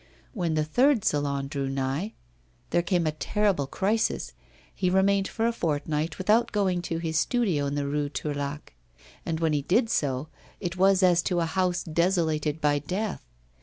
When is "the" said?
0.55-0.63, 7.75-7.85